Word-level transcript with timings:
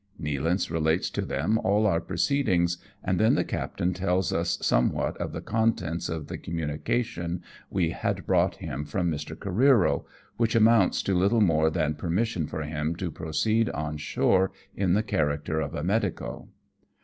Nealance 0.19 0.71
relates 0.71 1.11
to 1.11 1.21
them 1.21 1.59
all 1.59 1.85
our 1.85 1.99
proceedings, 2.01 2.79
and 3.03 3.19
then 3.19 3.35
the 3.35 3.43
captain 3.43 3.93
tells 3.93 4.33
us 4.33 4.57
somewhat 4.59 5.15
of 5.17 5.31
the 5.31 5.41
contents 5.41 6.09
of 6.09 6.25
the 6.25 6.39
communication 6.39 7.43
we 7.69 7.91
had 7.91 8.25
brought 8.25 8.55
him 8.55 8.83
from 8.83 9.11
Mr. 9.11 9.35
Careero, 9.35 10.03
which 10.37 10.55
amounts 10.55 11.03
to 11.03 11.13
little 11.13 11.39
more 11.39 11.69
than 11.69 11.93
permission 11.93 12.47
for 12.47 12.63
him 12.63 12.95
to 12.95 13.11
proceed 13.11 13.69
on 13.69 13.95
shore 13.97 14.51
in 14.75 14.93
the 14.95 15.03
character 15.03 15.59
of 15.59 15.75
a 15.75 15.83
medico. 15.83 16.49